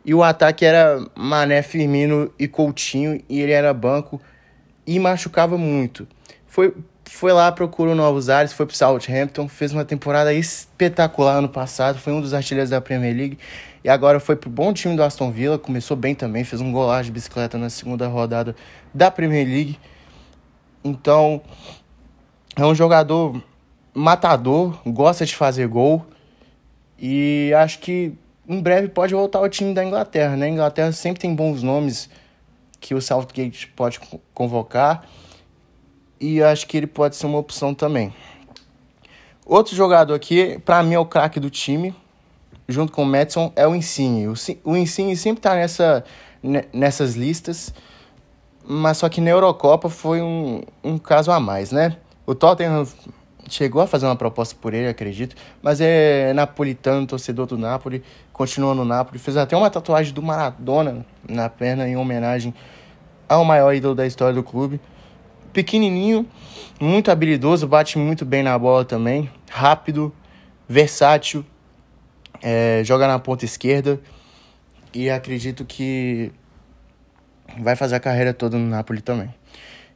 E 0.06 0.14
o 0.14 0.24
ataque 0.24 0.64
era 0.64 1.06
Mané, 1.14 1.62
Firmino 1.62 2.32
e 2.40 2.48
Coutinho, 2.48 3.22
e 3.28 3.42
ele 3.42 3.52
era 3.52 3.74
banco 3.74 4.22
e 4.88 4.98
machucava 5.00 5.58
muito. 5.58 6.08
Foi, 6.56 6.74
foi 7.04 7.34
lá, 7.34 7.52
procurou 7.52 7.94
novos 7.94 8.30
ares, 8.30 8.54
foi 8.54 8.66
pro 8.66 8.74
Southampton, 8.74 9.46
fez 9.46 9.74
uma 9.74 9.84
temporada 9.84 10.34
espetacular 10.34 11.40
ano 11.40 11.50
passado, 11.50 12.00
foi 12.00 12.14
um 12.14 12.22
dos 12.22 12.34
artilheiros 12.34 12.70
da 12.70 12.80
Premier 12.80 13.14
League 13.14 13.38
e 13.84 13.90
agora 13.90 14.22
foi 14.22 14.38
pro 14.38 14.50
bom 14.50 14.72
time 14.72 14.96
do 14.96 15.04
Aston 15.04 15.32
Villa, 15.32 15.60
começou 15.60 15.98
bem 15.98 16.16
também, 16.16 16.46
fez 16.46 16.62
um 16.62 16.72
golaço 16.72 17.04
de 17.04 17.12
bicicleta 17.12 17.58
na 17.58 17.70
segunda 17.70 18.08
rodada 18.08 18.56
da 18.94 19.12
Premier 19.12 19.46
League. 19.46 19.78
Então, 20.82 21.42
é 22.56 22.66
um 22.66 22.74
jogador 22.74 23.44
matador, 23.94 24.80
gosta 24.88 25.26
de 25.26 25.36
fazer 25.36 25.68
gol 25.68 26.06
e 26.98 27.52
acho 27.58 27.80
que 27.80 28.14
em 28.48 28.62
breve 28.62 28.88
pode 28.88 29.14
voltar 29.14 29.40
ao 29.40 29.50
time 29.50 29.74
da 29.74 29.84
Inglaterra, 29.84 30.38
né? 30.38 30.46
A 30.46 30.50
Inglaterra 30.50 30.94
sempre 30.94 31.20
tem 31.20 31.36
bons 31.36 31.62
nomes 31.62 32.10
que 32.80 32.96
o 32.96 33.02
Southgate 33.02 33.68
pode 33.76 34.00
convocar 34.34 35.06
e 36.20 36.42
acho 36.42 36.68
que 36.68 36.78
ele 36.78 36.88
pode 36.88 37.16
ser 37.16 37.26
uma 37.26 37.38
opção 37.38 37.74
também. 37.74 38.14
Outro 39.46 39.76
jogador 39.76 40.14
aqui, 40.14 40.60
para 40.66 40.82
mim 40.82 40.96
é 40.96 41.00
o 41.00 41.06
craque 41.06 41.40
do 41.40 41.50
time, 41.50 41.94
junto 42.68 42.92
com 42.92 43.04
o 43.04 43.06
Madison, 43.06 43.52
é 43.56 43.68
o 43.68 43.76
Insigne. 43.76 44.28
O, 44.64 44.76
Insigne 44.76 45.16
sempre 45.16 45.42
tá 45.42 45.54
nessa, 45.56 46.04
nessas 46.74 47.16
listas, 47.16 47.74
mas 48.64 48.98
só 48.98 49.08
que 49.08 49.22
na 49.22 49.30
Eurocopa 49.30 49.90
foi 49.90 50.22
um, 50.22 50.64
um 50.84 50.98
caso 50.98 51.32
a 51.32 51.40
mais, 51.40 51.72
né? 51.72 51.98
O 52.26 52.34
Tottenham 52.34 52.88
chegou 53.48 53.82
a 53.82 53.88
fazer 53.88 54.08
uma 54.08 54.16
proposta 54.16 54.56
por 54.60 54.74
ele, 54.74 54.88
acredito, 54.88 55.36
mas 55.62 55.80
é 55.80 56.34
napolitano, 56.34 57.06
torcedor 57.06 57.46
do 57.46 57.58
Napoli, 57.58 58.04
continua 58.34 58.74
no 58.74 58.84
Napoli, 58.84 59.20
fez 59.20 59.38
até 59.38 59.56
uma 59.56 59.70
tatuagem 59.70 60.14
do 60.14 60.22
Maradona 60.22 61.06
na 61.28 61.48
perna 61.50 61.88
em 61.88 61.96
homenagem 61.96 62.54
ao 63.30 63.46
maior 63.46 63.74
ídolo 63.74 63.94
da 63.94 64.08
história 64.08 64.34
do 64.34 64.44
clube. 64.44 64.80
Pequenininho, 65.56 66.28
muito 66.82 67.10
habilidoso, 67.10 67.66
bate 67.66 67.98
muito 67.98 68.26
bem 68.26 68.44
na 68.44 68.60
bola 68.60 68.84
também, 68.84 69.30
rápido, 69.50 70.14
versátil, 70.68 71.46
é, 72.44 72.82
joga 72.84 73.08
na 73.08 73.18
ponta 73.20 73.46
esquerda 73.46 73.98
e 74.94 75.10
acredito 75.10 75.64
que 75.64 76.30
vai 77.62 77.74
fazer 77.74 77.96
a 77.96 78.02
carreira 78.02 78.34
toda 78.34 78.58
no 78.58 78.68
Napoli 78.68 79.00
também. 79.00 79.34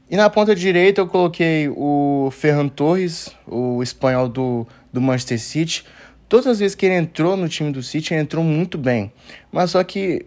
E 0.09 0.15
na 0.15 0.29
ponta 0.29 0.55
direita 0.55 1.01
eu 1.01 1.07
coloquei 1.07 1.67
o 1.67 2.29
Ferran 2.31 2.69
Torres, 2.69 3.35
o 3.45 3.83
espanhol 3.83 4.29
do, 4.29 4.65
do 4.93 5.01
Manchester 5.01 5.41
City. 5.41 5.83
Todas 6.29 6.47
as 6.47 6.59
vezes 6.59 6.73
que 6.73 6.85
ele 6.85 6.95
entrou 6.95 7.35
no 7.35 7.49
time 7.49 7.69
do 7.69 7.83
City, 7.83 8.13
ele 8.13 8.21
entrou 8.21 8.45
muito 8.45 8.77
bem. 8.77 9.11
Mas 9.51 9.71
só 9.71 9.83
que 9.83 10.25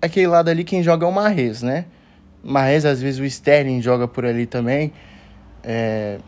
aquele 0.00 0.28
lado 0.28 0.48
ali 0.48 0.62
quem 0.62 0.80
joga 0.80 1.04
é 1.04 1.08
o 1.08 1.12
Marrez, 1.12 1.60
né? 1.60 1.86
Marrez, 2.42 2.84
às 2.84 3.00
vezes 3.00 3.20
o 3.20 3.24
Sterling 3.24 3.82
joga 3.82 4.08
por 4.08 4.24
ali 4.24 4.46
também. 4.46 4.92
É... 5.62 6.18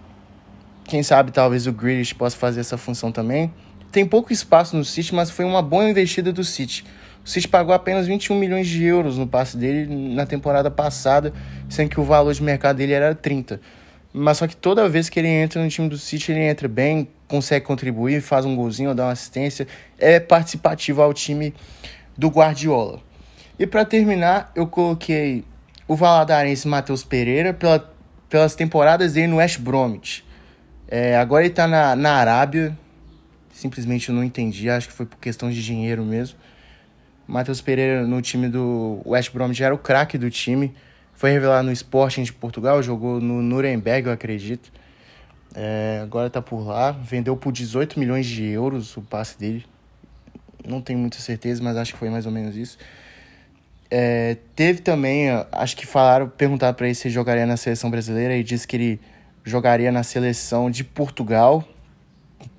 Quem 0.85 1.03
sabe 1.03 1.31
talvez 1.31 1.67
o 1.67 1.73
Grealish 1.73 2.15
possa 2.15 2.37
fazer 2.37 2.61
essa 2.61 2.77
função 2.77 3.11
também 3.11 3.53
tem 3.93 4.07
pouco 4.07 4.33
espaço 4.33 4.75
no 4.75 4.85
City, 4.85 5.15
mas 5.15 5.31
foi 5.31 5.45
uma 5.45 5.61
boa 5.61 5.89
investida 5.89 6.33
do 6.33 6.43
City. 6.43 6.83
O 7.25 7.29
City 7.29 7.47
pagou 7.47 7.75
apenas 7.75 8.07
21 8.07 8.37
milhões 8.37 8.67
de 8.67 8.83
euros 8.83 9.19
no 9.19 9.27
passe 9.27 9.57
dele 9.57 9.87
na 10.15 10.25
temporada 10.25 10.71
passada, 10.71 11.33
sendo 11.69 11.91
que 11.91 12.01
o 12.01 12.03
valor 12.03 12.33
de 12.33 12.43
mercado 12.43 12.79
dele 12.79 12.95
era 12.95 13.15
30. 13.15 13.61
Mas 14.13 14.39
só 14.39 14.47
que 14.47 14.57
toda 14.57 14.89
vez 14.89 15.09
que 15.11 15.21
ele 15.21 15.29
entra 15.29 15.63
no 15.63 15.69
time 15.69 15.89
do 15.89 15.99
City, 15.99 16.33
ele 16.33 16.41
entra 16.41 16.67
bem, 16.67 17.07
consegue 17.29 17.65
contribuir, 17.67 18.23
faz 18.23 18.47
um 18.47 18.57
golzinho, 18.57 18.95
dá 18.95 19.05
uma 19.05 19.13
assistência, 19.13 19.69
é 19.99 20.19
participativo 20.19 21.03
ao 21.03 21.13
time 21.13 21.55
do 22.17 22.29
Guardiola. 22.29 22.99
E 23.59 23.67
para 23.67 23.85
terminar, 23.85 24.51
eu 24.57 24.67
coloquei 24.67 25.45
o 25.93 25.97
Valadarense 25.97 26.67
Matheus 26.67 27.05
Pereira 27.05 27.53
pela, 27.53 27.93
pelas 28.27 28.55
temporadas 28.55 29.13
dele 29.13 29.27
no 29.27 29.37
West 29.37 29.61
Bromwich. 29.61 30.25
É, 30.89 31.19
agora 31.19 31.45
ele 31.45 31.53
está 31.53 31.69
na, 31.69 31.95
na 31.95 32.15
Arábia, 32.15 32.77
simplesmente 33.53 34.09
eu 34.09 34.15
não 34.15 34.25
entendi, 34.25 34.71
acho 34.71 34.89
que 34.89 34.95
foi 34.95 35.05
por 35.05 35.19
questão 35.19 35.51
de 35.51 35.63
dinheiro 35.63 36.03
mesmo. 36.03 36.39
Matheus 37.27 37.61
Pereira 37.61 38.07
no 38.07 38.23
time 38.23 38.49
do 38.49 39.03
West 39.05 39.33
Brom 39.33 39.53
já 39.53 39.67
era 39.67 39.75
o 39.75 39.79
craque 39.79 40.17
do 40.17 40.31
time, 40.31 40.75
foi 41.13 41.31
revelado 41.31 41.67
no 41.67 41.73
Sporting 41.73 42.23
de 42.23 42.33
Portugal, 42.33 42.83
jogou 42.83 43.21
no 43.21 43.43
Nuremberg, 43.43 44.07
eu 44.07 44.13
acredito. 44.15 44.73
É, 45.55 46.01
agora 46.03 46.31
tá 46.31 46.41
por 46.41 46.67
lá, 46.67 46.91
vendeu 46.91 47.37
por 47.37 47.53
18 47.53 48.01
milhões 48.01 48.25
de 48.25 48.45
euros 48.45 48.97
o 48.97 49.03
passe 49.03 49.39
dele. 49.39 49.67
Não 50.67 50.81
tenho 50.81 50.99
muita 50.99 51.19
certeza, 51.19 51.63
mas 51.63 51.77
acho 51.77 51.93
que 51.93 51.99
foi 51.99 52.09
mais 52.09 52.25
ou 52.25 52.33
menos 52.33 52.57
isso. 52.57 52.79
É, 53.95 54.39
teve 54.57 54.81
também, 54.81 55.29
acho 55.53 55.77
que 55.77 55.87
falaram, 55.87 56.27
perguntaram 56.27 56.73
para 56.73 56.87
ele 56.87 56.95
se 56.95 57.09
ele 57.09 57.15
jogaria 57.15 57.45
na 57.45 57.59
seleção 57.59 57.91
brasileira 57.91 58.35
e 58.35 58.43
disse 58.43 58.67
que 58.67 58.75
ele 58.75 59.01
jogaria 59.45 59.93
na 59.93 60.03
seleção 60.03 60.71
de 60.71 60.83
Portugal, 60.83 61.63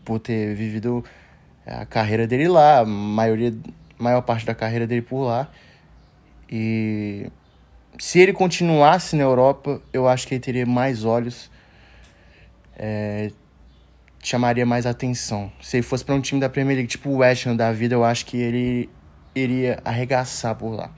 por 0.05 0.19
ter 0.19 0.53
vivido 0.53 1.03
a 1.65 1.87
carreira 1.87 2.27
dele 2.27 2.47
lá, 2.47 2.81
a 2.81 2.85
maioria, 2.85 3.51
maior 3.97 4.21
parte 4.21 4.45
da 4.45 4.53
carreira 4.53 4.85
dele 4.85 5.01
por 5.01 5.23
lá. 5.23 5.49
E 6.47 7.31
se 7.97 8.19
ele 8.19 8.31
continuasse 8.31 9.15
na 9.15 9.23
Europa, 9.23 9.81
eu 9.91 10.07
acho 10.07 10.27
que 10.27 10.35
ele 10.35 10.39
teria 10.39 10.67
mais 10.67 11.03
olhos, 11.03 11.49
é, 12.77 13.31
chamaria 14.21 14.67
mais 14.67 14.85
atenção. 14.85 15.51
Se 15.59 15.77
ele 15.77 15.83
fosse 15.83 16.05
para 16.05 16.13
um 16.13 16.21
time 16.21 16.39
da 16.39 16.47
Premier 16.47 16.75
League, 16.75 16.89
tipo 16.89 17.09
o 17.09 17.17
West 17.17 17.47
Ham 17.47 17.55
da 17.55 17.71
vida, 17.71 17.95
eu 17.95 18.03
acho 18.03 18.23
que 18.23 18.37
ele 18.37 18.87
iria 19.35 19.79
arregaçar 19.83 20.55
por 20.55 20.71
lá. 20.71 20.89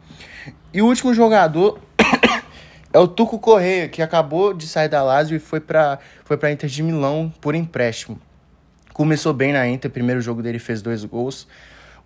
E 0.73 0.81
o 0.81 0.85
último 0.85 1.13
jogador 1.13 1.79
é 2.91 2.99
o 2.99 3.07
Tuco 3.07 3.39
Correia, 3.39 3.87
que 3.87 4.01
acabou 4.01 4.53
de 4.53 4.67
sair 4.67 4.89
da 4.89 5.01
Lazio 5.03 5.35
e 5.35 5.39
foi 5.39 5.59
para 5.59 5.99
foi 6.23 6.37
para 6.37 6.51
Inter 6.51 6.69
de 6.69 6.83
Milão 6.83 7.33
por 7.41 7.55
empréstimo. 7.55 8.19
Começou 8.93 9.33
bem 9.33 9.53
na 9.53 9.67
Inter, 9.67 9.91
primeiro 9.91 10.21
jogo 10.21 10.41
dele 10.41 10.59
fez 10.59 10.81
dois 10.81 11.03
gols. 11.03 11.47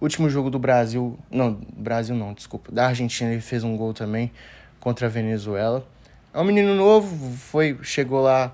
Último 0.01 0.29
jogo 0.29 0.49
do 0.49 0.57
Brasil, 0.57 1.19
não, 1.29 1.59
Brasil 1.75 2.15
não, 2.15 2.33
desculpa, 2.33 2.71
da 2.71 2.87
Argentina 2.87 3.31
ele 3.31 3.41
fez 3.41 3.63
um 3.65 3.75
gol 3.75 3.93
também 3.93 4.31
contra 4.79 5.07
a 5.07 5.09
Venezuela. 5.09 5.85
É 6.33 6.39
um 6.39 6.43
menino 6.43 6.73
novo, 6.73 7.35
foi, 7.35 7.77
chegou 7.83 8.21
lá 8.21 8.53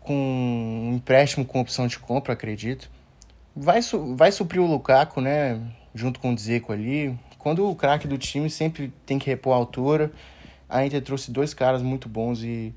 com 0.00 0.12
um 0.12 0.94
empréstimo 0.96 1.46
com 1.46 1.60
opção 1.60 1.86
de 1.86 1.98
compra, 1.98 2.34
acredito. 2.34 2.90
Vai, 3.56 3.80
vai 4.14 4.30
suprir 4.30 4.60
o 4.60 4.66
Lukaku, 4.66 5.20
né, 5.20 5.58
junto 5.94 6.20
com 6.20 6.32
o 6.32 6.34
Dzeko 6.34 6.72
ali. 6.72 7.18
Quando 7.38 7.68
o 7.68 7.74
craque 7.74 8.06
do 8.06 8.18
time 8.18 8.50
sempre 8.50 8.92
tem 9.06 9.18
que 9.18 9.28
repor 9.28 9.54
a 9.54 9.56
altura, 9.56 10.12
a 10.68 10.84
Inter 10.84 11.02
trouxe 11.02 11.30
dois 11.30 11.52
caras 11.54 11.82
muito 11.82 12.08
bons 12.08 12.42
e 12.42 12.74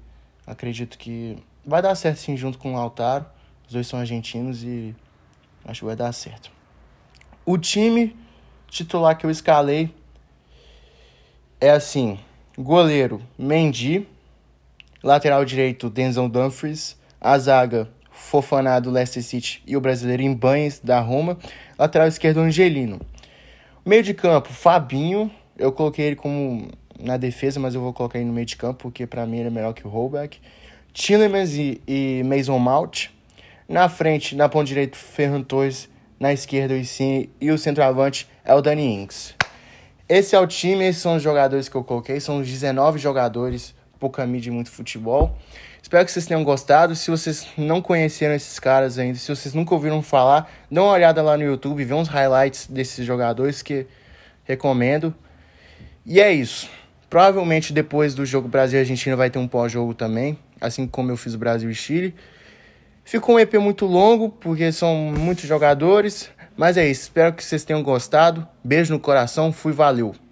acredito 0.47 0.97
que 0.97 1.37
vai 1.65 1.81
dar 1.81 1.95
certo 1.95 2.17
sim 2.17 2.35
junto 2.35 2.57
com 2.57 2.73
o 2.73 2.75
Lautaro. 2.75 3.25
Os 3.67 3.73
dois 3.73 3.87
são 3.87 3.99
argentinos 3.99 4.63
e 4.63 4.95
acho 5.65 5.81
que 5.81 5.85
vai 5.85 5.95
dar 5.95 6.11
certo. 6.11 6.51
O 7.45 7.57
time 7.57 8.15
titular 8.67 9.17
que 9.17 9.25
eu 9.25 9.31
escalei 9.31 9.93
é 11.59 11.69
assim: 11.69 12.19
goleiro 12.57 13.21
Mendy, 13.37 14.07
lateral 15.03 15.45
direito 15.45 15.89
Denzel 15.89 16.29
Dumfries, 16.29 16.97
a 17.19 17.37
zaga 17.37 17.89
Fofaná 18.13 18.79
do 18.79 18.89
Leicester 18.91 19.23
City 19.23 19.61
e 19.65 19.75
o 19.75 19.81
brasileiro 19.81 20.23
em 20.23 20.33
banhos 20.33 20.79
da 20.79 20.99
Roma, 20.99 21.37
lateral 21.77 22.07
esquerdo 22.07 22.39
Angelino. 22.39 23.01
Meio 23.85 24.03
de 24.03 24.13
campo, 24.13 24.49
Fabinho, 24.49 25.29
eu 25.57 25.71
coloquei 25.71 26.05
ele 26.05 26.15
como 26.15 26.69
na 26.99 27.17
defesa, 27.17 27.59
mas 27.59 27.75
eu 27.75 27.81
vou 27.81 27.91
colocar 27.91 28.17
ele 28.17 28.27
no 28.27 28.33
meio 28.33 28.45
de 28.45 28.55
campo 28.55 28.83
porque 28.83 29.05
para 29.05 29.25
mim 29.25 29.39
ele 29.39 29.47
é 29.47 29.51
melhor 29.51 29.73
que 29.73 29.85
o 29.85 29.89
Holbeck. 29.89 30.39
Tillemans 30.93 31.53
e, 31.55 31.81
e 31.87 32.23
Mason 32.23 32.57
Mount. 32.59 33.07
Na 33.67 33.89
frente, 33.89 34.35
na 34.35 34.47
ponta 34.47 34.65
direita, 34.65 34.97
Ferran 34.97 35.41
Torres. 35.41 35.89
Na 36.19 36.31
esquerda, 36.31 36.75
o. 36.75 37.29
E 37.41 37.51
o 37.51 37.57
centroavante 37.57 38.29
é 38.45 38.53
o 38.53 38.61
Danny 38.61 38.85
Ings. 38.85 39.35
Esse 40.07 40.35
é 40.35 40.39
o 40.39 40.45
time, 40.45 40.85
esses 40.85 41.01
são 41.01 41.15
os 41.15 41.23
jogadores 41.23 41.67
que 41.67 41.75
eu 41.75 41.83
coloquei. 41.83 42.19
São 42.19 42.39
os 42.39 42.47
19 42.47 42.99
jogadores, 42.99 43.73
pouca 43.99 44.25
mídia 44.25 44.49
e 44.49 44.53
muito 44.53 44.69
futebol. 44.69 45.35
Espero 45.83 46.05
que 46.05 46.11
vocês 46.13 46.25
tenham 46.25 46.45
gostado. 46.45 46.95
Se 46.95 47.11
vocês 47.11 47.45
não 47.57 47.81
conheceram 47.81 48.33
esses 48.33 48.57
caras 48.57 48.97
ainda, 48.97 49.19
se 49.19 49.27
vocês 49.27 49.53
nunca 49.53 49.75
ouviram 49.75 50.01
falar, 50.01 50.49
dê 50.71 50.79
uma 50.79 50.89
olhada 50.89 51.21
lá 51.21 51.37
no 51.37 51.43
YouTube, 51.43 51.83
vê 51.83 51.93
uns 51.93 52.07
highlights 52.07 52.67
desses 52.67 53.05
jogadores 53.05 53.61
que 53.61 53.85
recomendo. 54.45 55.13
E 56.05 56.21
é 56.21 56.31
isso. 56.31 56.69
Provavelmente 57.09 57.73
depois 57.73 58.15
do 58.15 58.25
jogo 58.25 58.47
Brasil 58.47 58.79
Argentina 58.79 59.15
vai 59.15 59.29
ter 59.29 59.37
um 59.37 59.47
pós-jogo 59.47 59.93
também, 59.93 60.39
assim 60.59 60.87
como 60.87 61.11
eu 61.11 61.17
fiz 61.17 61.35
o 61.35 61.37
Brasil 61.37 61.69
e 61.69 61.75
Chile. 61.75 62.15
Ficou 63.03 63.35
um 63.35 63.39
EP 63.39 63.53
muito 63.55 63.85
longo, 63.85 64.29
porque 64.29 64.71
são 64.71 64.95
muitos 64.95 65.43
jogadores, 65.43 66.29
mas 66.55 66.77
é 66.77 66.87
isso. 66.89 67.01
Espero 67.01 67.33
que 67.33 67.43
vocês 67.43 67.65
tenham 67.65 67.83
gostado. 67.83 68.47
Beijo 68.63 68.93
no 68.93 68.99
coração, 69.01 69.51
fui, 69.51 69.73
valeu! 69.73 70.22